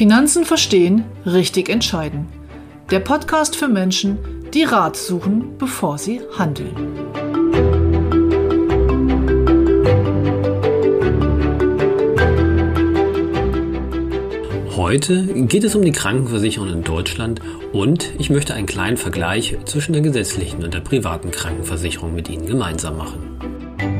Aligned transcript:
Finanzen 0.00 0.46
verstehen, 0.46 1.04
richtig 1.26 1.68
entscheiden. 1.68 2.26
Der 2.90 3.00
Podcast 3.00 3.54
für 3.54 3.68
Menschen, 3.68 4.16
die 4.54 4.62
Rat 4.62 4.96
suchen, 4.96 5.58
bevor 5.58 5.98
sie 5.98 6.22
handeln. 6.38 6.74
Heute 14.74 15.26
geht 15.44 15.64
es 15.64 15.74
um 15.74 15.82
die 15.82 15.92
Krankenversicherung 15.92 16.70
in 16.70 16.82
Deutschland 16.82 17.42
und 17.74 18.10
ich 18.18 18.30
möchte 18.30 18.54
einen 18.54 18.64
kleinen 18.64 18.96
Vergleich 18.96 19.58
zwischen 19.66 19.92
der 19.92 20.00
gesetzlichen 20.00 20.64
und 20.64 20.72
der 20.72 20.80
privaten 20.80 21.30
Krankenversicherung 21.30 22.14
mit 22.14 22.30
Ihnen 22.30 22.46
gemeinsam 22.46 22.96
machen. 22.96 23.99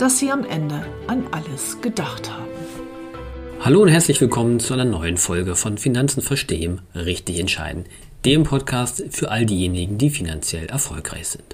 dass 0.00 0.18
Sie 0.18 0.30
am 0.30 0.46
Ende 0.46 0.86
an 1.08 1.24
alles 1.30 1.78
gedacht 1.82 2.30
haben. 2.30 2.48
Hallo 3.60 3.82
und 3.82 3.88
herzlich 3.88 4.18
willkommen 4.18 4.58
zu 4.58 4.72
einer 4.72 4.86
neuen 4.86 5.18
Folge 5.18 5.56
von 5.56 5.76
Finanzen 5.76 6.22
verstehen, 6.22 6.80
richtig 6.94 7.38
entscheiden, 7.38 7.84
dem 8.24 8.44
Podcast 8.44 9.04
für 9.10 9.30
all 9.30 9.44
diejenigen, 9.44 9.98
die 9.98 10.08
finanziell 10.08 10.66
erfolgreich 10.66 11.28
sind. 11.28 11.44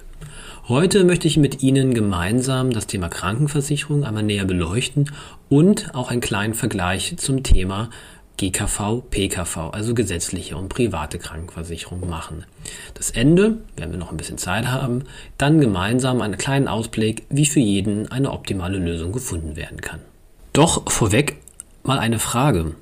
Heute 0.68 1.02
möchte 1.02 1.26
ich 1.26 1.36
mit 1.36 1.64
Ihnen 1.64 1.92
gemeinsam 1.92 2.70
das 2.70 2.86
Thema 2.86 3.08
Krankenversicherung 3.08 4.04
einmal 4.04 4.22
näher 4.22 4.44
beleuchten 4.44 5.10
und 5.48 5.92
auch 5.96 6.12
einen 6.12 6.20
kleinen 6.20 6.54
Vergleich 6.54 7.16
zum 7.16 7.42
Thema 7.42 7.90
GKV, 8.36 9.02
PKV, 9.10 9.70
also 9.72 9.94
gesetzliche 9.94 10.56
und 10.56 10.68
private 10.68 11.18
Krankenversicherung 11.18 12.08
machen. 12.08 12.44
Das 12.94 13.10
Ende, 13.10 13.58
wenn 13.76 13.90
wir 13.90 13.98
noch 13.98 14.10
ein 14.10 14.16
bisschen 14.16 14.38
Zeit 14.38 14.66
haben, 14.66 15.04
dann 15.38 15.60
gemeinsam 15.60 16.20
einen 16.20 16.36
kleinen 16.36 16.68
Ausblick, 16.68 17.24
wie 17.30 17.46
für 17.46 17.60
jeden 17.60 18.10
eine 18.10 18.32
optimale 18.32 18.78
Lösung 18.78 19.12
gefunden 19.12 19.56
werden 19.56 19.80
kann. 19.80 20.00
Doch 20.52 20.90
vorweg 20.90 21.36
mal 21.82 21.98
eine 21.98 22.18
Frage. 22.18 22.74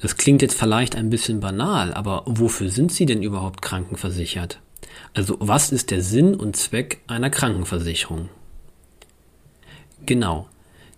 Das 0.00 0.16
klingt 0.16 0.42
jetzt 0.42 0.58
vielleicht 0.58 0.94
ein 0.94 1.10
bisschen 1.10 1.40
banal, 1.40 1.92
aber 1.92 2.22
wofür 2.26 2.68
sind 2.68 2.92
Sie 2.92 3.06
denn 3.06 3.22
überhaupt 3.22 3.62
krankenversichert? 3.62 4.60
Also 5.14 5.36
was 5.40 5.72
ist 5.72 5.90
der 5.90 6.02
Sinn 6.02 6.34
und 6.34 6.56
Zweck 6.56 7.00
einer 7.06 7.30
Krankenversicherung? 7.30 8.28
Genau, 10.04 10.46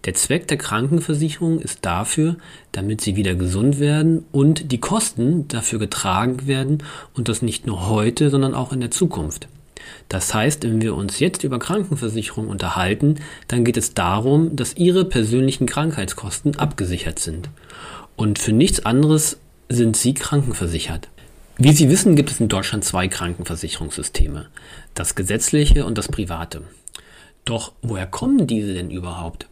der 0.05 0.15
Zweck 0.15 0.47
der 0.47 0.59
Krankenversicherung 0.59 1.59
ist 1.61 1.81
dafür, 1.83 2.37
damit 2.73 3.01
sie 3.01 3.17
wieder 3.17 3.35
gesund 3.35 3.81
werden 3.81 4.25
und 4.31 4.71
die 4.71 4.79
Kosten 4.79 5.49
dafür 5.49 5.79
getragen 5.79 6.47
werden 6.47 6.85
und 7.15 7.29
das 7.29 7.43
nicht 7.43 7.67
nur 7.67 7.89
heute, 7.89 8.31
sondern 8.31 8.55
auch 8.55 8.73
in 8.73 8.81
der 8.81 8.91
Zukunft. 8.91 9.49
Das 10.09 10.33
heißt, 10.33 10.65
wenn 10.65 10.81
wir 10.81 10.95
uns 10.95 11.19
jetzt 11.19 11.45
über 11.45 11.59
Krankenversicherung 11.59 12.49
unterhalten, 12.49 13.17
dann 13.49 13.65
geht 13.65 13.77
es 13.77 13.95
darum, 13.95 14.55
dass 14.57 14.77
Ihre 14.77 15.05
persönlichen 15.05 15.67
Krankheitskosten 15.67 16.57
abgesichert 16.57 17.19
sind. 17.19 17.51
Und 18.17 18.39
für 18.39 18.53
nichts 18.53 18.85
anderes 18.85 19.39
sind 19.69 19.97
Sie 19.97 20.15
krankenversichert. 20.15 21.09
Wie 21.57 21.73
Sie 21.73 21.89
wissen, 21.89 22.15
gibt 22.15 22.31
es 22.31 22.41
in 22.41 22.49
Deutschland 22.49 22.85
zwei 22.85 23.09
Krankenversicherungssysteme, 23.09 24.47
das 24.95 25.15
gesetzliche 25.15 25.85
und 25.85 25.99
das 25.99 26.09
private. 26.09 26.63
Doch 27.45 27.73
woher 27.83 28.07
kommen 28.07 28.47
diese 28.47 28.75
denn 28.75 28.91
überhaupt? 28.91 29.48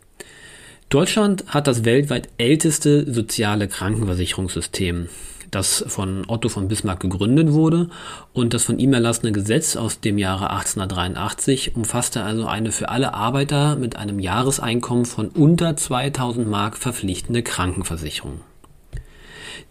Deutschland 0.89 1.45
hat 1.49 1.67
das 1.67 1.85
weltweit 1.85 2.29
älteste 2.39 3.13
soziale 3.13 3.67
Krankenversicherungssystem, 3.67 5.09
das 5.51 5.85
von 5.89 6.23
Otto 6.29 6.49
von 6.49 6.69
Bismarck 6.69 7.01
gegründet 7.01 7.53
wurde 7.53 7.89
und 8.33 8.55
das 8.55 8.63
von 8.63 8.79
ihm 8.79 8.93
erlassene 8.93 9.33
Gesetz 9.33 9.75
aus 9.75 9.99
dem 9.99 10.17
Jahre 10.17 10.51
1883 10.51 11.75
umfasste 11.75 12.23
also 12.23 12.47
eine 12.47 12.71
für 12.71 12.89
alle 12.89 13.15
Arbeiter 13.15 13.75
mit 13.75 13.97
einem 13.97 14.21
Jahreseinkommen 14.21 15.07
von 15.07 15.29
unter 15.31 15.77
2000 15.77 16.49
Mark 16.49 16.77
verpflichtende 16.77 17.43
Krankenversicherung. 17.43 18.43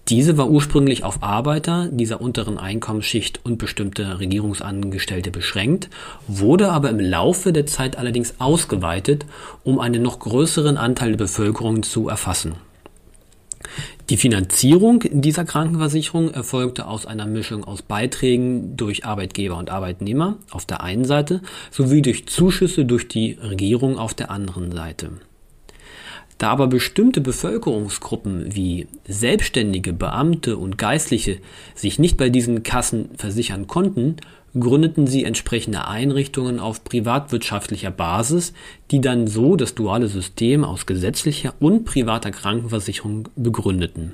Diese 0.07 0.37
war 0.37 0.49
ursprünglich 0.49 1.03
auf 1.03 1.23
Arbeiter 1.23 1.89
dieser 1.91 2.21
unteren 2.21 2.57
Einkommensschicht 2.57 3.41
und 3.43 3.57
bestimmte 3.57 4.19
Regierungsangestellte 4.19 5.31
beschränkt, 5.31 5.89
wurde 6.27 6.71
aber 6.71 6.89
im 6.89 6.99
Laufe 6.99 7.51
der 7.53 7.65
Zeit 7.65 7.97
allerdings 7.97 8.35
ausgeweitet, 8.39 9.25
um 9.63 9.79
einen 9.79 10.03
noch 10.03 10.19
größeren 10.19 10.77
Anteil 10.77 11.11
der 11.11 11.17
Bevölkerung 11.17 11.83
zu 11.83 12.07
erfassen. 12.07 12.53
Die 14.11 14.17
Finanzierung 14.17 15.03
dieser 15.11 15.45
Krankenversicherung 15.45 16.31
erfolgte 16.31 16.85
aus 16.87 17.07
einer 17.07 17.25
Mischung 17.25 17.63
aus 17.63 17.81
Beiträgen 17.81 18.77
durch 18.77 19.05
Arbeitgeber 19.05 19.57
und 19.57 19.71
Arbeitnehmer 19.71 20.37
auf 20.51 20.65
der 20.65 20.81
einen 20.81 21.05
Seite 21.05 21.41
sowie 21.71 22.03
durch 22.03 22.27
Zuschüsse 22.27 22.85
durch 22.85 23.07
die 23.07 23.39
Regierung 23.41 23.97
auf 23.97 24.13
der 24.13 24.29
anderen 24.29 24.71
Seite. 24.71 25.09
Da 26.37 26.49
aber 26.49 26.67
bestimmte 26.67 27.21
Bevölkerungsgruppen 27.21 28.53
wie 28.53 28.87
Selbstständige, 29.07 29.93
Beamte 29.93 30.57
und 30.57 30.77
Geistliche 30.77 31.37
sich 31.75 31.97
nicht 31.97 32.17
bei 32.17 32.29
diesen 32.29 32.63
Kassen 32.63 33.09
versichern 33.17 33.67
konnten, 33.67 34.17
gründeten 34.59 35.07
sie 35.07 35.23
entsprechende 35.23 35.87
Einrichtungen 35.87 36.59
auf 36.59 36.83
privatwirtschaftlicher 36.83 37.91
Basis, 37.91 38.53
die 38.91 39.01
dann 39.01 39.27
so 39.27 39.55
das 39.55 39.75
duale 39.75 40.07
System 40.07 40.63
aus 40.63 40.85
gesetzlicher 40.85 41.53
und 41.59 41.85
privater 41.85 42.31
Krankenversicherung 42.31 43.29
begründeten 43.35 44.13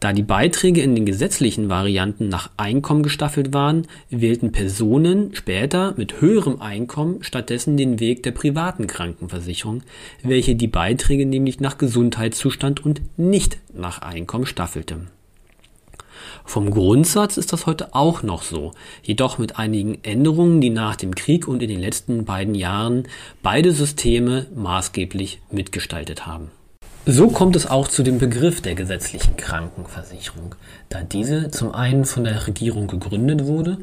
da 0.00 0.12
die 0.12 0.22
Beiträge 0.22 0.80
in 0.80 0.94
den 0.94 1.06
gesetzlichen 1.06 1.68
Varianten 1.68 2.28
nach 2.28 2.50
Einkommen 2.56 3.02
gestaffelt 3.02 3.52
waren, 3.52 3.86
wählten 4.10 4.52
Personen 4.52 5.34
später 5.34 5.94
mit 5.96 6.20
höherem 6.20 6.60
Einkommen 6.60 7.22
stattdessen 7.22 7.76
den 7.76 7.98
Weg 7.98 8.22
der 8.22 8.32
privaten 8.32 8.86
Krankenversicherung, 8.86 9.82
welche 10.22 10.54
die 10.54 10.68
Beiträge 10.68 11.26
nämlich 11.26 11.60
nach 11.60 11.78
Gesundheitszustand 11.78 12.84
und 12.84 13.02
nicht 13.16 13.58
nach 13.74 14.00
Einkommen 14.02 14.46
staffelte. 14.46 15.00
Vom 16.44 16.70
Grundsatz 16.70 17.36
ist 17.36 17.52
das 17.52 17.66
heute 17.66 17.94
auch 17.94 18.22
noch 18.22 18.42
so, 18.42 18.72
jedoch 19.02 19.38
mit 19.38 19.58
einigen 19.58 19.98
Änderungen, 20.02 20.60
die 20.60 20.70
nach 20.70 20.96
dem 20.96 21.14
Krieg 21.14 21.46
und 21.46 21.62
in 21.62 21.68
den 21.68 21.80
letzten 21.80 22.24
beiden 22.24 22.54
Jahren 22.54 23.04
beide 23.42 23.72
Systeme 23.72 24.46
maßgeblich 24.54 25.40
mitgestaltet 25.50 26.26
haben. 26.26 26.50
So 27.10 27.28
kommt 27.28 27.56
es 27.56 27.64
auch 27.64 27.88
zu 27.88 28.02
dem 28.02 28.18
Begriff 28.18 28.60
der 28.60 28.74
gesetzlichen 28.74 29.38
Krankenversicherung, 29.38 30.54
da 30.90 31.00
diese 31.00 31.50
zum 31.50 31.74
einen 31.74 32.04
von 32.04 32.24
der 32.24 32.46
Regierung 32.46 32.86
gegründet 32.86 33.46
wurde 33.46 33.78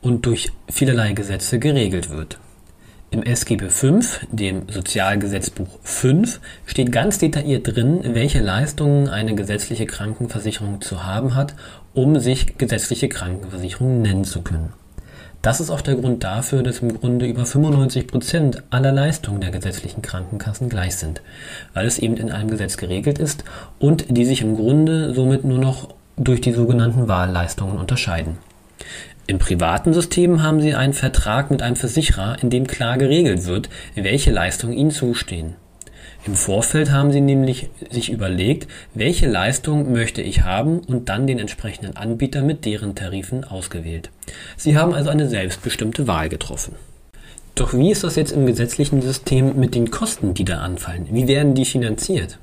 und 0.00 0.24
durch 0.24 0.50
vielerlei 0.66 1.12
Gesetze 1.12 1.58
geregelt 1.58 2.08
wird. 2.08 2.38
Im 3.10 3.22
SGB 3.22 3.68
V, 3.68 4.00
dem 4.32 4.62
Sozialgesetzbuch 4.70 5.68
5, 5.82 6.40
steht 6.64 6.90
ganz 6.90 7.18
detailliert 7.18 7.66
drin, 7.66 8.00
welche 8.14 8.40
Leistungen 8.40 9.10
eine 9.10 9.34
gesetzliche 9.34 9.84
Krankenversicherung 9.84 10.80
zu 10.80 11.04
haben 11.04 11.34
hat, 11.34 11.54
um 11.92 12.18
sich 12.18 12.56
gesetzliche 12.56 13.10
Krankenversicherung 13.10 14.00
nennen 14.00 14.24
zu 14.24 14.40
können. 14.40 14.72
Das 15.42 15.58
ist 15.58 15.70
auch 15.70 15.80
der 15.80 15.94
Grund 15.94 16.22
dafür, 16.22 16.62
dass 16.62 16.80
im 16.80 17.00
Grunde 17.00 17.26
über 17.26 17.46
95 17.46 18.06
Prozent 18.06 18.62
aller 18.68 18.92
Leistungen 18.92 19.40
der 19.40 19.50
gesetzlichen 19.50 20.02
Krankenkassen 20.02 20.68
gleich 20.68 20.96
sind, 20.96 21.22
weil 21.72 21.86
es 21.86 21.98
eben 21.98 22.18
in 22.18 22.30
einem 22.30 22.50
Gesetz 22.50 22.76
geregelt 22.76 23.18
ist 23.18 23.44
und 23.78 24.04
die 24.08 24.26
sich 24.26 24.42
im 24.42 24.56
Grunde 24.56 25.14
somit 25.14 25.44
nur 25.44 25.58
noch 25.58 25.94
durch 26.18 26.42
die 26.42 26.52
sogenannten 26.52 27.08
Wahlleistungen 27.08 27.78
unterscheiden. 27.78 28.36
Im 29.26 29.38
privaten 29.38 29.94
System 29.94 30.42
haben 30.42 30.60
Sie 30.60 30.74
einen 30.74 30.92
Vertrag 30.92 31.50
mit 31.50 31.62
einem 31.62 31.76
Versicherer, 31.76 32.36
in 32.42 32.50
dem 32.50 32.66
klar 32.66 32.98
geregelt 32.98 33.46
wird, 33.46 33.70
welche 33.94 34.32
Leistungen 34.32 34.74
Ihnen 34.74 34.90
zustehen. 34.90 35.54
Im 36.26 36.34
Vorfeld 36.34 36.90
haben 36.90 37.12
sie 37.12 37.22
nämlich 37.22 37.70
sich 37.90 38.10
überlegt, 38.10 38.68
welche 38.94 39.26
Leistung 39.26 39.92
möchte 39.92 40.20
ich 40.20 40.42
haben 40.42 40.80
und 40.80 41.08
dann 41.08 41.26
den 41.26 41.38
entsprechenden 41.38 41.96
Anbieter 41.96 42.42
mit 42.42 42.66
deren 42.66 42.94
Tarifen 42.94 43.44
ausgewählt. 43.44 44.10
Sie 44.56 44.76
haben 44.76 44.92
also 44.92 45.08
eine 45.08 45.28
selbstbestimmte 45.28 46.06
Wahl 46.06 46.28
getroffen. 46.28 46.74
Doch 47.54 47.72
wie 47.72 47.90
ist 47.90 48.04
das 48.04 48.16
jetzt 48.16 48.32
im 48.32 48.46
gesetzlichen 48.46 49.00
System 49.00 49.58
mit 49.58 49.74
den 49.74 49.90
Kosten, 49.90 50.34
die 50.34 50.44
da 50.44 50.58
anfallen? 50.58 51.08
Wie 51.10 51.26
werden 51.26 51.54
die 51.54 51.64
finanziert? 51.64 52.38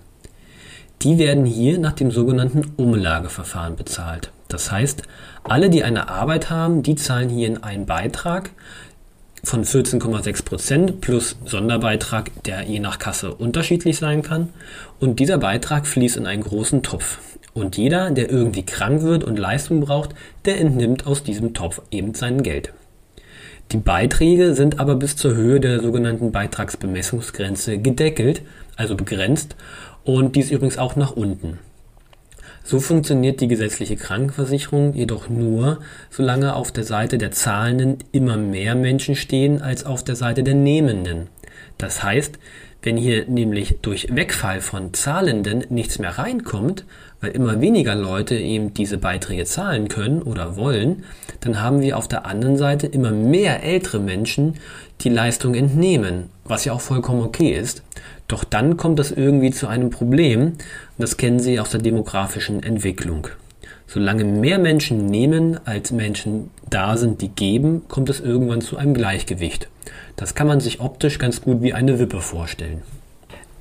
Die 1.03 1.19
werden 1.19 1.45
hier 1.45 1.77
nach 1.77 1.93
dem 1.93 2.09
sogenannten 2.09 2.73
Umlageverfahren 2.77 3.75
bezahlt. 3.75 4.31
Das 4.47 4.71
heißt, 4.71 5.03
alle, 5.43 5.69
die 5.69 5.83
eine 5.83 6.09
Arbeit 6.09 6.49
haben, 6.49 6.81
die 6.81 6.95
zahlen 6.95 7.29
hier 7.29 7.63
einen 7.63 7.85
Beitrag 7.85 8.49
von 9.47 9.63
14,6 9.63 10.43
Prozent 10.43 11.01
plus 11.01 11.37
Sonderbeitrag, 11.45 12.31
der 12.43 12.63
je 12.63 12.79
nach 12.79 12.99
Kasse 12.99 13.33
unterschiedlich 13.33 13.97
sein 13.97 14.21
kann. 14.21 14.49
Und 14.99 15.19
dieser 15.19 15.37
Beitrag 15.37 15.87
fließt 15.87 16.17
in 16.17 16.27
einen 16.27 16.43
großen 16.43 16.83
Topf. 16.83 17.19
Und 17.53 17.77
jeder, 17.77 18.11
der 18.11 18.29
irgendwie 18.29 18.65
krank 18.65 19.01
wird 19.03 19.23
und 19.23 19.39
Leistung 19.39 19.79
braucht, 19.79 20.11
der 20.45 20.59
entnimmt 20.59 21.07
aus 21.07 21.23
diesem 21.23 21.53
Topf 21.53 21.81
eben 21.91 22.13
sein 22.13 22.43
Geld. 22.43 22.73
Die 23.71 23.77
Beiträge 23.77 24.53
sind 24.53 24.79
aber 24.79 24.95
bis 24.95 25.15
zur 25.15 25.33
Höhe 25.33 25.59
der 25.59 25.81
sogenannten 25.81 26.31
Beitragsbemessungsgrenze 26.31 27.77
gedeckelt, 27.77 28.41
also 28.75 28.95
begrenzt, 28.95 29.55
und 30.03 30.35
dies 30.35 30.51
übrigens 30.51 30.77
auch 30.77 30.95
nach 30.95 31.11
unten. 31.11 31.59
So 32.69 32.81
funktioniert 32.81 33.39
die 33.39 33.47
gesetzliche 33.47 33.95
Krankenversicherung 33.95 34.93
jedoch 34.93 35.29
nur, 35.29 35.79
solange 36.09 36.53
auf 36.53 36.69
der 36.69 36.83
Seite 36.83 37.17
der 37.17 37.31
Zahlenden 37.31 37.99
immer 38.11 38.35
mehr 38.35 38.75
Menschen 38.75 39.15
stehen 39.15 39.61
als 39.61 39.85
auf 39.85 40.03
der 40.03 40.17
Seite 40.17 40.43
der 40.43 40.53
Nehmenden. 40.53 41.27
Das 41.77 42.03
heißt, 42.03 42.37
wenn 42.81 42.97
hier 42.97 43.25
nämlich 43.29 43.77
durch 43.81 44.13
Wegfall 44.13 44.59
von 44.59 44.93
Zahlenden 44.93 45.63
nichts 45.69 45.97
mehr 45.97 46.17
reinkommt, 46.17 46.83
weil 47.21 47.31
immer 47.31 47.61
weniger 47.61 47.95
Leute 47.95 48.35
eben 48.35 48.73
diese 48.73 48.97
Beiträge 48.97 49.45
zahlen 49.45 49.87
können 49.87 50.21
oder 50.21 50.57
wollen, 50.57 51.05
dann 51.39 51.61
haben 51.61 51.79
wir 51.79 51.97
auf 51.97 52.09
der 52.09 52.25
anderen 52.25 52.57
Seite 52.57 52.85
immer 52.87 53.11
mehr 53.11 53.63
ältere 53.63 53.99
Menschen, 53.99 54.55
die 54.99 55.09
Leistung 55.09 55.55
entnehmen, 55.55 56.29
was 56.49 56.65
ja 56.65 56.73
auch 56.73 56.81
vollkommen 56.81 57.21
okay 57.21 57.51
ist. 57.51 57.83
Doch 58.27 58.43
dann 58.43 58.77
kommt 58.77 58.99
es 58.99 59.11
irgendwie 59.11 59.51
zu 59.51 59.67
einem 59.67 59.89
Problem, 59.89 60.53
das 60.97 61.17
kennen 61.17 61.39
Sie 61.39 61.59
aus 61.59 61.69
der 61.69 61.81
demografischen 61.81 62.63
Entwicklung. 62.63 63.27
Solange 63.87 64.25
mehr 64.25 64.59
Menschen 64.59 65.05
nehmen, 65.05 65.59
als 65.65 65.91
Menschen 65.91 66.51
da 66.69 66.97
sind, 66.97 67.21
die 67.21 67.29
geben, 67.29 67.83
kommt 67.87 68.09
es 68.09 68.19
irgendwann 68.19 68.61
zu 68.61 68.77
einem 68.77 68.93
Gleichgewicht. 68.93 69.69
Das 70.17 70.35
kann 70.35 70.47
man 70.47 70.59
sich 70.59 70.81
optisch 70.81 71.19
ganz 71.19 71.41
gut 71.41 71.61
wie 71.61 71.73
eine 71.73 71.97
Wippe 71.99 72.19
vorstellen. 72.19 72.81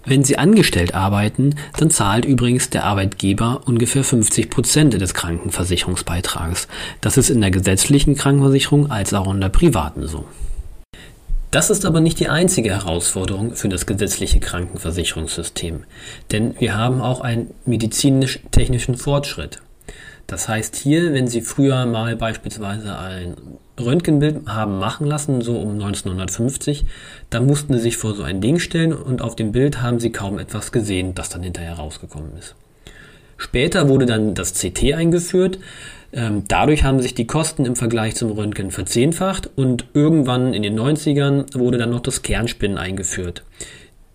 Wenn 0.05 0.23
Sie 0.23 0.39
angestellt 0.39 0.95
arbeiten, 0.95 1.57
dann 1.79 1.91
zahlt 1.91 2.25
übrigens 2.25 2.71
der 2.71 2.85
Arbeitgeber 2.85 3.63
ungefähr 3.67 4.05
50 4.05 4.51
Prozent 4.51 5.01
des 5.01 5.15
Krankenversicherungsbeitrages. 5.15 6.69
Das 7.01 7.17
ist 7.17 7.29
in 7.29 7.41
der 7.41 7.51
gesetzlichen 7.51 8.15
Krankenversicherung 8.15 8.91
als 8.91 9.13
auch 9.15 9.33
in 9.33 9.41
der 9.41 9.49
privaten 9.49 10.07
so. 10.07 10.25
Das 11.51 11.71
ist 11.71 11.87
aber 11.87 12.01
nicht 12.01 12.19
die 12.19 12.29
einzige 12.29 12.71
Herausforderung 12.71 13.55
für 13.55 13.69
das 13.69 13.87
gesetzliche 13.87 14.41
Krankenversicherungssystem, 14.41 15.85
denn 16.33 16.55
wir 16.59 16.77
haben 16.77 17.01
auch 17.01 17.21
einen 17.21 17.55
medizinisch-technischen 17.65 18.97
Fortschritt. 18.97 19.61
Das 20.27 20.49
heißt 20.49 20.75
hier, 20.75 21.13
wenn 21.13 21.29
Sie 21.29 21.41
früher 21.41 21.87
mal 21.87 22.17
beispielsweise 22.17 22.99
ein 22.99 23.37
Röntgenbild 23.79 24.49
haben 24.49 24.79
machen 24.79 25.07
lassen, 25.07 25.41
so 25.41 25.57
um 25.57 25.75
1950, 25.75 26.85
dann 27.31 27.47
mussten 27.47 27.75
Sie 27.75 27.81
sich 27.81 27.97
vor 27.97 28.15
so 28.15 28.25
ein 28.25 28.41
Ding 28.41 28.59
stellen 28.59 28.93
und 28.93 29.23
auf 29.23 29.37
dem 29.37 29.53
Bild 29.53 29.83
haben 29.83 30.01
Sie 30.01 30.11
kaum 30.11 30.41
etwas 30.41 30.73
gesehen, 30.73 31.15
das 31.15 31.29
dann 31.29 31.45
hinterher 31.45 31.75
rausgekommen 31.75 32.37
ist. 32.37 32.57
Später 33.37 33.89
wurde 33.89 34.07
dann 34.07 34.35
das 34.35 34.55
CT 34.55 34.95
eingeführt. 34.95 35.59
Ähm, 36.13 36.45
dadurch 36.49 36.85
haben 36.85 37.01
sich 37.01 37.15
die 37.15 37.27
Kosten 37.27 37.65
im 37.65 37.77
Vergleich 37.77 38.15
zum 38.15 38.31
Röntgen 38.31 38.71
verzehnfacht 38.71 39.51
und 39.57 39.87
irgendwann 39.95 40.55
in 40.55 40.63
den 40.63 40.79
90ern 40.79 41.59
wurde 41.59 41.79
dann 41.79 41.91
noch 41.91 42.01
das 42.01 42.23
Kernspinnen 42.23 42.79
eingeführt. 42.79 43.43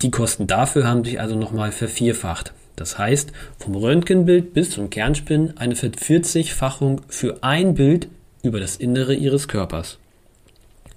Die 0.02 0.10
Kosten 0.10 0.46
dafür 0.46 0.86
haben 0.86 1.04
sich 1.04 1.20
also 1.20 1.36
nochmal 1.36 1.70
vervierfacht. 1.70 2.52
Das 2.76 2.98
heißt, 2.98 3.32
vom 3.58 3.76
Röntgenbild 3.76 4.54
bis 4.54 4.70
zum 4.70 4.90
Kernspinnen 4.90 5.56
eine 5.58 5.76
Vervierzigfachung 5.76 7.02
für 7.08 7.42
ein 7.42 7.74
Bild 7.74 8.08
über 8.42 8.58
das 8.58 8.76
Innere 8.76 9.14
ihres 9.14 9.46
Körpers. 9.46 9.98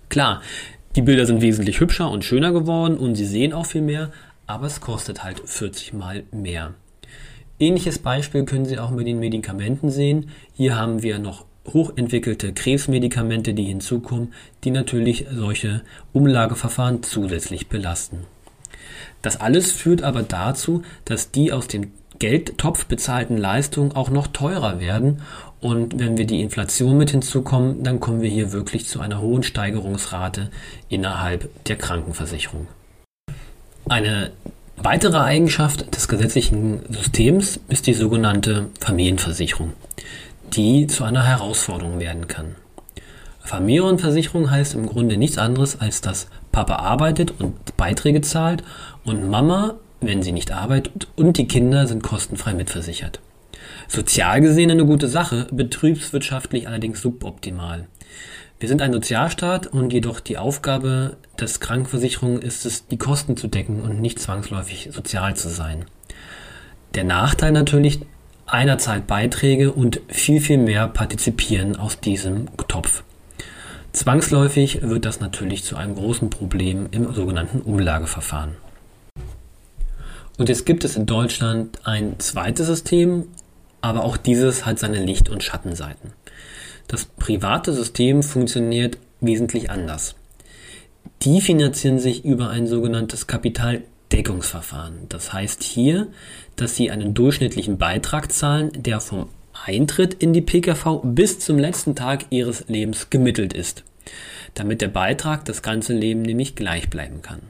Klar, 0.10 0.42
die 0.96 1.02
Bilder 1.02 1.26
sind 1.26 1.42
wesentlich 1.42 1.80
hübscher 1.80 2.10
und 2.10 2.24
schöner 2.24 2.54
geworden 2.54 2.98
und 2.98 3.16
sie 3.16 3.26
sehen 3.26 3.54
auch 3.54 3.66
viel 3.66 3.82
mehr, 3.82 4.12
aber 4.48 4.68
es 4.68 4.80
kostet 4.80 5.24
halt 5.24 5.42
40 5.44 5.94
mal 5.94 6.24
mehr. 6.32 6.74
Ähnliches 7.60 8.00
Beispiel 8.00 8.44
können 8.44 8.66
Sie 8.66 8.80
auch 8.80 8.92
mit 8.92 9.08
den 9.08 9.20
Medikamenten 9.20 9.90
sehen. 9.90 10.30
Hier 10.54 10.78
haben 10.78 11.02
wir 11.02 11.20
noch 11.20 11.46
hochentwickelte 11.68 12.54
Krebsmedikamente, 12.54 13.54
die 13.54 13.64
hinzukommen, 13.64 14.34
die 14.64 14.72
natürlich 14.72 15.26
solche 15.34 15.82
Umlageverfahren 16.14 17.02
zusätzlich 17.04 17.68
belasten. 17.68 18.26
Das 19.22 19.40
alles 19.40 19.72
führt 19.72 20.04
aber 20.04 20.22
dazu, 20.22 20.84
dass 21.06 21.32
die 21.32 21.52
aus 21.52 21.68
dem 21.68 21.92
Geldtopf 22.20 22.86
bezahlten 22.86 23.38
Leistungen 23.38 23.94
auch 23.94 24.10
noch 24.10 24.28
teurer 24.28 24.80
werden. 24.80 25.22
Und 25.60 26.00
wenn 26.00 26.18
wir 26.18 26.26
die 26.26 26.42
Inflation 26.42 26.98
mit 26.98 27.12
hinzukommen, 27.12 27.84
dann 27.84 28.00
kommen 28.00 28.22
wir 28.22 28.30
hier 28.30 28.52
wirklich 28.52 28.86
zu 28.86 29.00
einer 29.00 29.22
hohen 29.22 29.44
Steigerungsrate 29.44 30.52
innerhalb 30.90 31.50
der 31.66 31.78
Krankenversicherung. 31.78 32.68
Eine 33.88 34.32
Weitere 34.78 35.18
Eigenschaft 35.18 35.96
des 35.96 36.08
gesetzlichen 36.08 36.82
Systems 36.90 37.60
ist 37.70 37.88
die 37.88 37.94
sogenannte 37.94 38.68
Familienversicherung, 38.80 39.74
die 40.54 40.88
zu 40.88 41.04
einer 41.04 41.26
Herausforderung 41.26 42.00
werden 42.00 42.28
kann. 42.28 42.56
Familienversicherung 43.40 44.52
heißt 44.52 44.76
im 44.76 44.86
Grunde 44.86 45.18
nichts 45.18 45.38
anderes, 45.38 45.80
als 45.80 46.02
dass 46.02 46.28
Papa 46.52 46.76
arbeitet 46.78 47.34
und 47.40 47.78
Beiträge 47.78 48.22
zahlt 48.22 48.64
und 49.06 49.30
Mama, 49.30 49.76
wenn 50.02 50.22
sie 50.22 50.32
nicht 50.32 50.52
arbeitet, 50.52 51.08
und 51.16 51.38
die 51.38 51.48
Kinder 51.48 51.88
sind 51.88 52.04
kostenfrei 52.04 52.54
mitversichert. 52.54 53.22
Sozial 53.88 54.42
gesehen 54.42 54.72
eine 54.72 54.86
gute 54.86 55.08
Sache, 55.08 55.48
betriebswirtschaftlich 55.52 56.68
allerdings 56.68 57.02
suboptimal. 57.02 57.88
Wir 58.66 58.70
sind 58.70 58.82
ein 58.82 58.94
Sozialstaat 58.94 59.68
und 59.68 59.94
jedoch 59.94 60.20
die 60.20 60.40
Aufgabe 60.40 61.18
des 61.40 61.60
Krankenversicherung 61.60 62.40
ist 62.40 62.66
es, 62.66 62.88
die 62.88 62.98
Kosten 62.98 63.38
zu 63.38 63.48
decken 63.48 63.84
und 63.84 64.02
nicht 64.02 64.18
zwangsläufig 64.18 64.90
sozial 64.92 65.36
zu 65.36 65.50
sein. 65.50 65.86
Der 66.96 67.04
Nachteil 67.04 67.52
natürlich, 67.52 68.00
einer 68.48 68.80
zahlt 68.80 69.06
Beiträge 69.06 69.72
und 69.72 70.02
viel, 70.08 70.42
viel 70.42 70.58
mehr 70.58 70.88
partizipieren 70.88 71.76
aus 71.76 72.00
diesem 72.00 72.48
Topf. 72.68 73.04
Zwangsläufig 73.92 74.82
wird 74.82 75.06
das 75.06 75.20
natürlich 75.20 75.64
zu 75.64 75.76
einem 75.76 75.94
großen 75.94 76.32
Problem 76.32 76.88
im 76.90 77.14
sogenannten 77.14 77.62
Umlageverfahren. 77.62 78.56
Und 80.40 80.50
jetzt 80.50 80.66
gibt 80.66 80.84
es 80.84 80.96
in 80.96 81.06
Deutschland 81.06 81.78
ein 81.84 82.16
zweites 82.18 82.66
System, 82.66 83.26
aber 83.82 84.04
auch 84.04 84.18
dieses 84.18 84.66
hat 84.66 84.80
seine 84.80 85.06
Licht- 85.06 85.30
und 85.30 85.44
Schattenseiten. 85.44 86.14
Das 86.88 87.06
private 87.06 87.74
System 87.74 88.22
funktioniert 88.24 88.98
wesentlich 89.22 89.70
anders. 89.72 90.16
Die 91.22 91.42
finanzieren 91.42 92.00
sich 92.00 92.24
über 92.26 92.50
ein 92.50 92.68
sogenanntes 92.68 93.28
Kapitaldeckungsverfahren. 93.28 95.08
Das 95.10 95.34
heißt 95.34 95.64
hier, 95.64 96.08
dass 96.56 96.76
sie 96.76 96.92
einen 96.92 97.14
durchschnittlichen 97.14 97.78
Beitrag 97.78 98.32
zahlen, 98.32 98.72
der 98.76 99.00
vom 99.00 99.30
Eintritt 99.66 100.14
in 100.14 100.34
die 100.34 100.42
PKV 100.42 101.02
bis 101.04 101.40
zum 101.40 101.58
letzten 101.58 101.96
Tag 101.96 102.26
ihres 102.30 102.68
Lebens 102.68 103.10
gemittelt 103.10 103.54
ist, 103.54 103.84
damit 104.54 104.82
der 104.82 104.90
Beitrag 104.90 105.46
das 105.46 105.62
ganze 105.62 105.94
Leben 105.94 106.22
nämlich 106.22 106.56
gleich 106.56 106.90
bleiben 106.90 107.22
kann. 107.22 107.42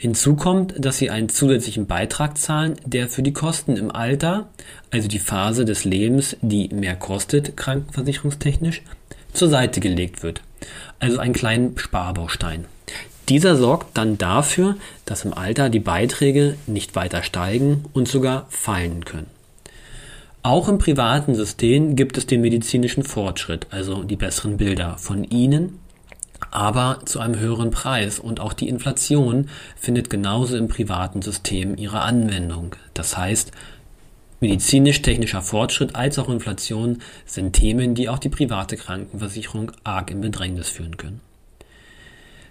Hinzu 0.00 0.36
kommt, 0.36 0.74
dass 0.78 0.98
sie 0.98 1.10
einen 1.10 1.28
zusätzlichen 1.28 1.86
Beitrag 1.86 2.38
zahlen, 2.38 2.76
der 2.86 3.08
für 3.08 3.24
die 3.24 3.32
Kosten 3.32 3.76
im 3.76 3.90
Alter, 3.90 4.48
also 4.92 5.08
die 5.08 5.18
Phase 5.18 5.64
des 5.64 5.84
Lebens, 5.84 6.36
die 6.40 6.68
mehr 6.68 6.94
kostet, 6.94 7.56
krankenversicherungstechnisch, 7.56 8.82
zur 9.32 9.48
Seite 9.48 9.80
gelegt 9.80 10.22
wird. 10.22 10.40
Also 11.00 11.18
einen 11.18 11.34
kleinen 11.34 11.76
Sparbaustein. 11.76 12.66
Dieser 13.28 13.56
sorgt 13.56 13.98
dann 13.98 14.18
dafür, 14.18 14.76
dass 15.04 15.24
im 15.24 15.34
Alter 15.34 15.68
die 15.68 15.80
Beiträge 15.80 16.54
nicht 16.68 16.94
weiter 16.94 17.24
steigen 17.24 17.84
und 17.92 18.06
sogar 18.06 18.46
fallen 18.50 19.04
können. 19.04 19.26
Auch 20.44 20.68
im 20.68 20.78
privaten 20.78 21.34
System 21.34 21.96
gibt 21.96 22.16
es 22.16 22.24
den 22.24 22.40
medizinischen 22.40 23.02
Fortschritt, 23.02 23.66
also 23.70 24.04
die 24.04 24.16
besseren 24.16 24.58
Bilder 24.58 24.96
von 24.96 25.24
Ihnen 25.24 25.80
aber 26.50 27.00
zu 27.04 27.20
einem 27.20 27.38
höheren 27.38 27.70
Preis. 27.70 28.18
Und 28.18 28.40
auch 28.40 28.52
die 28.52 28.68
Inflation 28.68 29.48
findet 29.76 30.10
genauso 30.10 30.56
im 30.56 30.68
privaten 30.68 31.22
System 31.22 31.76
ihre 31.76 32.00
Anwendung. 32.00 32.74
Das 32.94 33.16
heißt, 33.16 33.52
medizinisch-technischer 34.40 35.42
Fortschritt 35.42 35.94
als 35.94 36.18
auch 36.18 36.28
Inflation 36.28 37.02
sind 37.26 37.52
Themen, 37.52 37.94
die 37.94 38.08
auch 38.08 38.18
die 38.18 38.28
private 38.28 38.76
Krankenversicherung 38.76 39.72
arg 39.84 40.10
in 40.10 40.20
Bedrängnis 40.20 40.68
führen 40.68 40.96
können. 40.96 41.20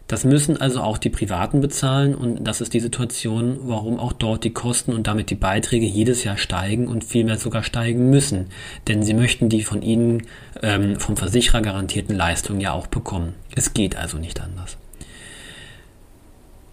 Das 0.08 0.24
müssen 0.24 0.56
also 0.56 0.82
auch 0.82 0.98
die 0.98 1.10
Privaten 1.10 1.60
bezahlen 1.60 2.16
und 2.16 2.46
das 2.46 2.62
ist 2.62 2.74
die 2.74 2.80
Situation, 2.80 3.58
warum 3.64 4.00
auch 4.00 4.14
dort 4.14 4.46
die 4.46 4.54
Kosten 4.54 4.94
und 4.94 5.06
damit 5.08 5.30
die 5.30 5.36
Beiträge 5.36 5.86
jedes 5.86 6.24
Jahr 6.24 6.38
steigen 6.38 6.88
und 6.88 7.04
vielmehr 7.04 7.38
sogar 7.38 7.62
steigen 7.64 8.10
müssen. 8.10 8.48
Denn 8.88 9.04
sie 9.04 9.14
möchten 9.14 9.50
die 9.50 9.64
von 9.64 9.82
ihnen 9.82 10.24
ähm, 10.64 10.98
vom 10.98 11.18
Versicherer 11.18 11.62
garantierten 11.62 12.16
Leistungen 12.16 12.62
ja 12.62 12.72
auch 12.72 12.88
bekommen. 12.88 13.34
Es 13.54 13.74
geht 13.74 13.98
also 13.98 14.18
nicht 14.18 14.40
anders. 14.40 14.78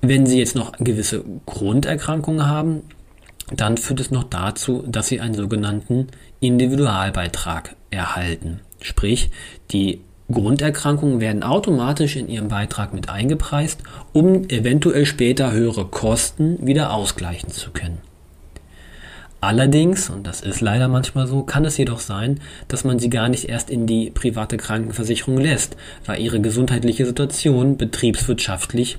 Wenn 0.01 0.27
Sie 0.27 0.39
jetzt 0.39 0.55
noch 0.55 0.73
gewisse 0.79 1.25
Grunderkrankungen 1.47 2.47
haben, 2.47 2.83
dann 3.51 3.79
führt 3.79 4.01
es 4.01 4.11
noch 4.11 4.25
dazu, 4.25 4.85
dass 4.87 5.09
Sie 5.09 5.19
einen 5.19 5.35
sogenannten 5.35 6.09
Individualbeitrag 6.41 7.75
erhalten. 7.91 8.61
Sprich, 8.81 9.31
die 9.71 10.01
Grunderkrankungen 10.33 11.21
werden 11.21 11.43
automatisch 11.43 12.17
in 12.17 12.29
ihrem 12.29 12.49
Beitrag 12.49 12.95
mit 12.95 13.09
eingepreist, 13.11 13.83
um 14.13 14.49
eventuell 14.49 15.05
später 15.05 15.53
höhere 15.53 15.85
Kosten 15.85 16.67
wieder 16.67 16.93
ausgleichen 16.93 17.51
zu 17.51 17.71
können. 17.71 17.99
Allerdings, 19.43 20.09
und 20.09 20.27
das 20.27 20.41
ist 20.41 20.63
leider 20.63 20.89
manchmal 20.89 21.27
so, 21.27 21.43
kann 21.43 21.67
es 21.67 21.77
jedoch 21.77 22.01
sein, 22.01 22.41
dass 22.69 22.85
man 22.85 22.99
sie 22.99 23.11
gar 23.11 23.29
nicht 23.29 23.45
erst 23.51 23.69
in 23.69 23.87
die 23.87 24.11
private 24.11 24.57
Krankenversicherung 24.57 25.37
lässt, 25.37 25.77
weil 26.07 26.23
ihre 26.23 26.41
gesundheitliche 26.41 27.05
Situation 27.05 27.77
betriebswirtschaftlich 27.77 28.97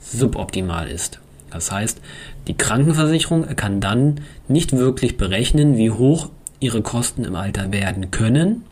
suboptimal 0.00 0.86
ist. 0.88 1.20
Das 1.50 1.72
heißt, 1.72 2.02
die 2.46 2.58
Krankenversicherung 2.58 3.46
kann 3.56 3.80
dann 3.80 4.20
nicht 4.48 4.76
wirklich 4.76 5.16
berechnen, 5.16 5.78
wie 5.78 5.90
hoch 5.90 6.28
ihre 6.60 6.82
Kosten 6.82 7.24
im 7.24 7.34
Alter 7.34 7.72
werden 7.72 8.10
können. 8.10 8.64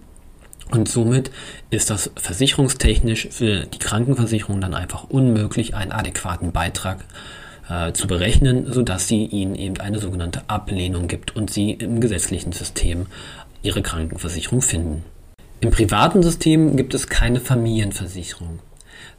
Und 0.70 0.88
somit 0.88 1.30
ist 1.70 1.90
das 1.90 2.10
versicherungstechnisch 2.16 3.28
für 3.30 3.66
die 3.66 3.78
Krankenversicherung 3.78 4.60
dann 4.60 4.74
einfach 4.74 5.04
unmöglich, 5.04 5.74
einen 5.74 5.92
adäquaten 5.92 6.52
Beitrag 6.52 7.04
äh, 7.68 7.92
zu 7.92 8.06
berechnen, 8.06 8.72
sodass 8.72 9.06
sie 9.06 9.24
ihnen 9.24 9.54
eben 9.54 9.78
eine 9.78 9.98
sogenannte 9.98 10.42
Ablehnung 10.48 11.06
gibt 11.08 11.36
und 11.36 11.50
sie 11.50 11.72
im 11.72 12.00
gesetzlichen 12.00 12.52
System 12.52 13.06
ihre 13.62 13.82
Krankenversicherung 13.82 14.60
finden. 14.60 15.04
Im 15.60 15.70
privaten 15.70 16.22
System 16.22 16.76
gibt 16.76 16.94
es 16.94 17.08
keine 17.08 17.40
Familienversicherung. 17.40 18.58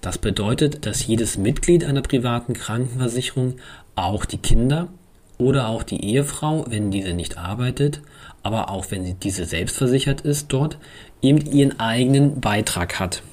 Das 0.01 0.17
bedeutet, 0.17 0.85
dass 0.85 1.07
jedes 1.07 1.37
Mitglied 1.37 1.83
einer 1.83 2.01
privaten 2.01 2.53
Krankenversicherung, 2.53 3.55
auch 3.95 4.25
die 4.25 4.37
Kinder 4.37 4.89
oder 5.37 5.69
auch 5.69 5.83
die 5.83 6.03
Ehefrau, 6.03 6.65
wenn 6.69 6.91
diese 6.91 7.13
nicht 7.13 7.37
arbeitet, 7.37 8.01
aber 8.43 8.69
auch 8.69 8.85
wenn 8.91 9.19
diese 9.19 9.45
selbst 9.45 9.77
versichert 9.77 10.21
ist 10.21 10.53
dort, 10.53 10.77
eben 11.21 11.39
ihren 11.51 11.79
eigenen 11.79 12.39
Beitrag 12.41 12.99
hat. 12.99 13.23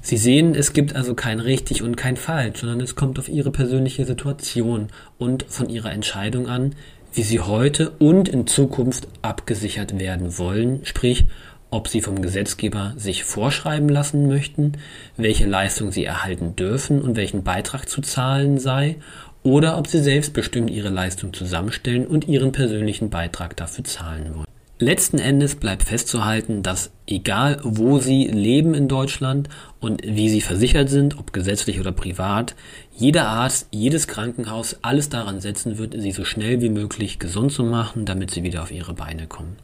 Sie 0.00 0.18
sehen, 0.18 0.54
es 0.54 0.74
gibt 0.74 0.94
also 0.94 1.14
kein 1.14 1.40
richtig 1.40 1.82
und 1.82 1.96
kein 1.96 2.18
falsch, 2.18 2.60
sondern 2.60 2.82
es 2.82 2.94
kommt 2.94 3.18
auf 3.18 3.28
Ihre 3.28 3.50
persönliche 3.50 4.04
Situation 4.04 4.88
und 5.16 5.46
von 5.48 5.70
Ihrer 5.70 5.92
Entscheidung 5.92 6.46
an, 6.46 6.74
wie 7.14 7.22
Sie 7.22 7.40
heute 7.40 7.90
und 7.98 8.28
in 8.28 8.46
Zukunft 8.46 9.08
abgesichert 9.22 9.98
werden 9.98 10.36
wollen, 10.36 10.80
sprich, 10.84 11.24
ob 11.70 11.88
Sie 11.88 12.02
vom 12.02 12.20
Gesetzgeber 12.20 12.92
sich 12.98 13.24
vorschreiben 13.24 13.88
lassen 13.88 14.28
möchten, 14.28 14.72
welche 15.16 15.46
Leistung 15.46 15.90
Sie 15.90 16.04
erhalten 16.04 16.54
dürfen 16.54 17.00
und 17.00 17.16
welchen 17.16 17.42
Beitrag 17.42 17.88
zu 17.88 18.02
zahlen 18.02 18.58
sei, 18.58 18.96
oder 19.42 19.78
ob 19.78 19.86
Sie 19.86 20.02
selbstbestimmt 20.02 20.70
Ihre 20.70 20.90
Leistung 20.90 21.32
zusammenstellen 21.32 22.06
und 22.06 22.28
Ihren 22.28 22.52
persönlichen 22.52 23.08
Beitrag 23.08 23.56
dafür 23.56 23.84
zahlen 23.84 24.34
wollen. 24.34 24.53
Letzten 24.80 25.20
Endes 25.20 25.54
bleibt 25.54 25.84
festzuhalten, 25.84 26.64
dass 26.64 26.90
egal 27.06 27.60
wo 27.62 28.00
Sie 28.00 28.26
leben 28.26 28.74
in 28.74 28.88
Deutschland 28.88 29.48
und 29.78 30.02
wie 30.04 30.28
Sie 30.28 30.40
versichert 30.40 30.88
sind, 30.90 31.16
ob 31.16 31.32
gesetzlich 31.32 31.78
oder 31.78 31.92
privat, 31.92 32.56
jeder 32.96 33.28
Arzt, 33.28 33.68
jedes 33.70 34.08
Krankenhaus 34.08 34.78
alles 34.82 35.08
daran 35.10 35.40
setzen 35.40 35.78
wird, 35.78 35.94
Sie 35.96 36.10
so 36.10 36.24
schnell 36.24 36.60
wie 36.60 36.70
möglich 36.70 37.20
gesund 37.20 37.52
zu 37.52 37.62
machen, 37.62 38.04
damit 38.04 38.32
Sie 38.32 38.42
wieder 38.42 38.62
auf 38.62 38.72
Ihre 38.72 38.94
Beine 38.94 39.28
kommen. 39.28 39.56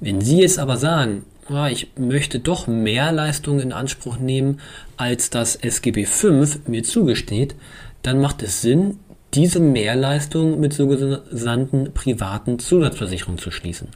Wenn 0.00 0.20
Sie 0.20 0.40
jetzt 0.40 0.58
aber 0.58 0.76
sagen, 0.76 1.24
oh, 1.48 1.66
ich 1.66 1.92
möchte 1.96 2.40
doch 2.40 2.66
mehr 2.66 3.12
Leistung 3.12 3.60
in 3.60 3.72
Anspruch 3.72 4.18
nehmen, 4.18 4.58
als 4.96 5.30
das 5.30 5.54
SGB 5.54 6.04
V 6.04 6.44
mir 6.66 6.82
zugesteht, 6.82 7.54
dann 8.02 8.20
macht 8.20 8.42
es 8.42 8.60
Sinn, 8.60 8.98
diese 9.34 9.60
Mehrleistung 9.60 10.60
mit 10.60 10.72
sogenannten 10.72 11.92
privaten 11.92 12.58
Zusatzversicherungen 12.58 13.38
zu 13.38 13.50
schließen. 13.50 13.88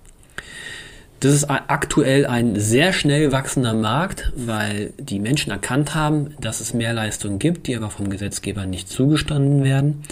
Das 1.20 1.32
ist 1.32 1.50
aktuell 1.50 2.26
ein 2.26 2.54
sehr 2.54 2.92
schnell 2.92 3.32
wachsender 3.32 3.74
Markt, 3.74 4.32
weil 4.36 4.92
die 4.98 5.18
Menschen 5.18 5.50
erkannt 5.50 5.96
haben, 5.96 6.34
dass 6.40 6.60
es 6.60 6.74
Mehrleistungen 6.74 7.40
gibt, 7.40 7.66
die 7.66 7.74
aber 7.76 7.90
vom 7.90 8.08
Gesetzgeber 8.08 8.66
nicht 8.66 8.88
zugestanden 8.88 9.64
werden. 9.64 10.04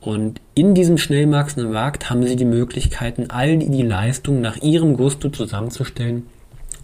Und 0.00 0.40
in 0.54 0.74
diesem 0.74 0.98
schnell 0.98 1.30
wachsenden 1.30 1.72
Markt 1.72 2.10
haben 2.10 2.26
sie 2.26 2.34
die 2.34 2.44
Möglichkeiten, 2.44 3.30
all 3.30 3.58
die 3.58 3.82
Leistungen 3.82 4.40
nach 4.40 4.56
ihrem 4.56 4.96
Gusto 4.96 5.28
zusammenzustellen, 5.28 6.26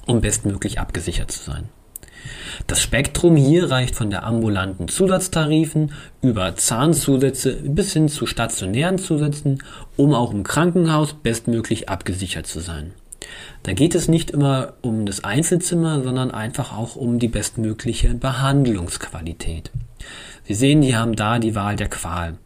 um 0.07 0.21
bestmöglich 0.21 0.79
abgesichert 0.79 1.33
zu 1.33 1.43
sein. 1.43 1.69
Das 2.67 2.81
Spektrum 2.81 3.37
hier 3.37 3.71
reicht 3.71 3.95
von 3.95 4.11
der 4.11 4.25
ambulanten 4.25 4.89
Zusatztarifen 4.89 5.93
über 6.23 6.57
Zahnzusätze 6.57 7.55
bis 7.65 7.93
hin 7.93 8.09
zu 8.09 8.27
stationären 8.27 8.99
Zusätzen, 8.99 9.63
um 9.97 10.15
auch 10.15 10.33
im 10.33 10.43
Krankenhaus 10.43 11.15
bestmöglich 11.15 11.89
abgesichert 11.89 12.47
zu 12.47 12.61
sein. 12.61 12.93
Da 13.63 13.73
geht 13.73 13.95
es 13.95 14.09
nicht 14.09 14.31
immer 14.31 14.75
um 14.83 15.07
das 15.07 15.25
Einzelzimmer, 15.25 16.03
sondern 16.03 16.31
einfach 16.31 16.77
auch 16.77 16.97
um 16.97 17.19
die 17.19 17.29
bestmögliche 17.29 18.15
Behandlungsqualität. 18.15 19.71
Sie 20.45 20.55
sehen, 20.55 20.81
die 20.81 20.97
haben 20.97 21.17
da 21.17 21.39
die 21.39 21.55
Wahl 21.55 21.75
der 21.75 21.89
Qual. 21.89 22.39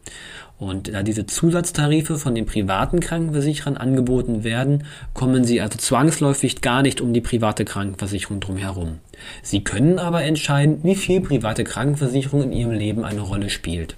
Und 0.61 0.93
da 0.93 1.01
diese 1.01 1.25
Zusatztarife 1.25 2.19
von 2.19 2.35
den 2.35 2.45
privaten 2.45 2.99
Krankenversicherern 2.99 3.77
angeboten 3.77 4.43
werden, 4.43 4.83
kommen 5.15 5.43
sie 5.43 5.59
also 5.59 5.79
zwangsläufig 5.79 6.61
gar 6.61 6.83
nicht 6.83 7.01
um 7.01 7.13
die 7.13 7.21
private 7.21 7.65
Krankenversicherung 7.65 8.39
drumherum. 8.41 8.99
Sie 9.41 9.63
können 9.63 9.97
aber 9.97 10.23
entscheiden, 10.23 10.81
wie 10.83 10.93
viel 10.93 11.19
private 11.19 11.63
Krankenversicherung 11.63 12.43
in 12.43 12.53
ihrem 12.53 12.73
Leben 12.73 13.03
eine 13.03 13.21
Rolle 13.21 13.49
spielt. 13.49 13.95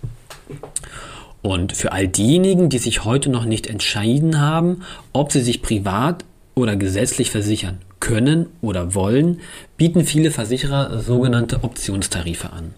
Und 1.42 1.74
für 1.74 1.92
all 1.92 2.08
diejenigen, 2.08 2.70
die 2.70 2.80
sich 2.80 3.04
heute 3.04 3.30
noch 3.30 3.44
nicht 3.44 3.68
entschieden 3.68 4.40
haben, 4.40 4.84
ob 5.12 5.34
sie 5.34 5.42
sich 5.42 5.62
privat 5.62 6.24
oder 6.56 6.78
gesetzlich 6.78 7.30
versichern 7.30 7.80
können 8.00 8.46
oder 8.62 8.96
wollen, 8.96 9.42
bieten 9.76 10.06
viele 10.06 10.32
Versicherer 10.32 11.02
sogenannte 11.02 11.66
Optionstarife 11.66 12.54
an. 12.54 12.74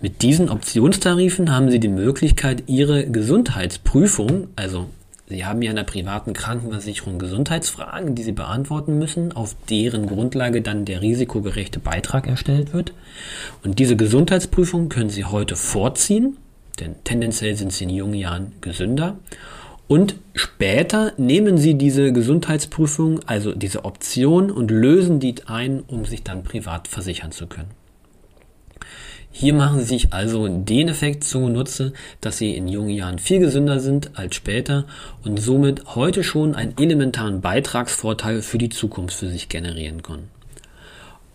Mit 0.00 0.22
diesen 0.22 0.48
Optionstarifen 0.48 1.50
haben 1.50 1.70
Sie 1.70 1.80
die 1.80 1.88
Möglichkeit, 1.88 2.64
Ihre 2.66 3.06
Gesundheitsprüfung, 3.06 4.48
also 4.56 4.86
Sie 5.30 5.44
haben 5.44 5.62
ja 5.62 5.70
in 5.70 5.76
der 5.76 5.84
privaten 5.84 6.32
Krankenversicherung 6.32 7.20
Gesundheitsfragen, 7.20 8.16
die 8.16 8.24
Sie 8.24 8.32
beantworten 8.32 8.98
müssen, 8.98 9.30
auf 9.30 9.54
deren 9.70 10.06
Grundlage 10.06 10.60
dann 10.60 10.84
der 10.84 11.02
risikogerechte 11.02 11.78
Beitrag 11.78 12.26
erstellt 12.26 12.74
wird. 12.74 12.92
Und 13.62 13.78
diese 13.78 13.94
Gesundheitsprüfung 13.94 14.88
können 14.88 15.08
Sie 15.08 15.24
heute 15.24 15.54
vorziehen, 15.54 16.36
denn 16.80 16.96
tendenziell 17.04 17.54
sind 17.54 17.72
Sie 17.72 17.84
in 17.84 17.90
jungen 17.90 18.14
Jahren 18.14 18.52
gesünder. 18.60 19.18
Und 19.86 20.16
später 20.34 21.12
nehmen 21.16 21.58
Sie 21.58 21.74
diese 21.74 22.12
Gesundheitsprüfung, 22.12 23.20
also 23.26 23.52
diese 23.54 23.84
Option, 23.84 24.50
und 24.50 24.72
lösen 24.72 25.20
die 25.20 25.34
ein, 25.46 25.80
um 25.86 26.04
sich 26.06 26.24
dann 26.24 26.42
privat 26.42 26.88
versichern 26.88 27.30
zu 27.30 27.46
können. 27.46 27.70
Hier 29.32 29.54
machen 29.54 29.78
sie 29.78 29.86
sich 29.86 30.12
also 30.12 30.48
den 30.48 30.88
Effekt 30.88 31.24
zunutze, 31.24 31.92
dass 32.20 32.38
sie 32.38 32.54
in 32.56 32.68
jungen 32.68 32.90
Jahren 32.90 33.18
viel 33.18 33.38
gesünder 33.38 33.80
sind 33.80 34.10
als 34.18 34.34
später 34.34 34.86
und 35.24 35.40
somit 35.40 35.94
heute 35.94 36.24
schon 36.24 36.54
einen 36.54 36.76
elementaren 36.78 37.40
Beitragsvorteil 37.40 38.42
für 38.42 38.58
die 38.58 38.68
Zukunft 38.68 39.16
für 39.16 39.28
sich 39.28 39.48
generieren 39.48 40.02
können. 40.02 40.28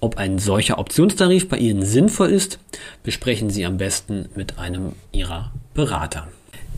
Ob 0.01 0.17
ein 0.17 0.39
solcher 0.39 0.77
Optionstarif 0.77 1.47
bei 1.47 1.57
Ihnen 1.57 1.85
sinnvoll 1.85 2.29
ist, 2.29 2.59
besprechen 3.01 3.49
Sie 3.49 3.65
am 3.65 3.77
besten 3.77 4.29
mit 4.35 4.59
einem 4.59 4.91
Ihrer 5.11 5.51
Berater. 5.73 6.27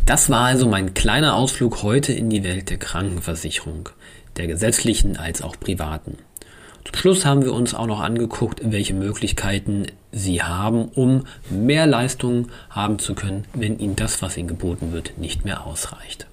Das 0.05 0.29
war 0.29 0.45
also 0.45 0.69
mein 0.69 0.93
kleiner 0.93 1.35
Ausflug 1.35 1.83
heute 1.83 2.13
in 2.13 2.29
die 2.29 2.45
Welt 2.45 2.69
der 2.69 2.77
Krankenversicherung, 2.77 3.89
der 4.37 4.47
gesetzlichen 4.47 5.17
als 5.17 5.41
auch 5.41 5.59
privaten. 5.59 6.17
Zum 6.87 6.95
Schluss 6.95 7.25
haben 7.25 7.43
wir 7.43 7.53
uns 7.53 7.73
auch 7.73 7.85
noch 7.85 7.99
angeguckt, 7.99 8.61
welche 8.63 8.93
Möglichkeiten 8.93 9.87
Sie 10.13 10.41
haben, 10.41 10.85
um 10.85 11.25
mehr 11.49 11.85
Leistungen 11.85 12.49
haben 12.69 12.97
zu 12.97 13.13
können, 13.13 13.43
wenn 13.53 13.77
Ihnen 13.77 13.97
das, 13.97 14.21
was 14.21 14.37
Ihnen 14.37 14.47
geboten 14.47 14.93
wird, 14.93 15.17
nicht 15.17 15.43
mehr 15.43 15.67
ausreicht. 15.67 16.27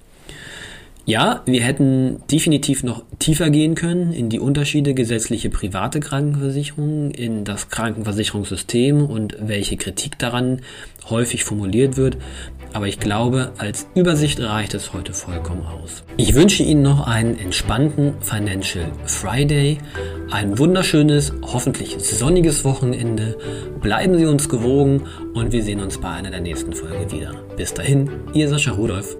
Ja, 1.07 1.43
wir 1.45 1.63
hätten 1.63 2.23
definitiv 2.31 2.83
noch 2.83 3.03
tiefer 3.19 3.51
gehen 3.51 3.75
können 3.75 4.15
in 4.15 4.31
die 4.31 4.41
Unterschiede 4.41 4.95
gesetzliche 4.95 5.51
private 5.51 6.01
Krankenversicherung, 6.01 7.11
in 7.11 7.45
das 7.45 7.69
Krankenversicherungssystem 7.69 9.05
und 9.05 9.37
welche 9.39 9.77
Kritik 9.77 10.19
daran 10.19 10.63
häufig 11.11 11.45
formuliert 11.45 11.99
wird. 11.99 12.17
Aber 12.73 12.89
ich 12.89 12.99
glaube, 12.99 13.53
als 13.59 13.87
Übersicht 13.95 14.41
reicht 14.41 14.73
es 14.73 14.95
heute 14.95 15.13
vollkommen 15.13 15.67
aus. 15.67 16.05
Ich 16.17 16.35
wünsche 16.35 16.63
Ihnen 16.63 16.83
noch 16.83 17.07
einen 17.07 17.39
entspannten 17.39 18.15
Financial 18.21 18.87
Friday, 19.05 19.79
ein 20.31 20.59
wunderschönes, 20.59 21.35
hoffentlich 21.43 21.97
sonniges 22.01 22.65
Wochenende. 22.65 23.37
Bleiben 23.83 24.17
Sie 24.17 24.25
uns 24.25 24.49
gewogen 24.49 25.03
und 25.35 25.53
wir 25.53 25.63
sehen 25.63 25.81
uns 25.81 25.99
bei 25.99 26.09
einer 26.09 26.31
der 26.31 26.41
nächsten 26.41 26.73
Folge 26.73 27.13
wieder. 27.13 27.33
Bis 27.59 27.75
dahin, 27.75 28.11
Ihr 28.33 28.49
Sascha 28.49 28.73
Rudolph. 28.73 29.19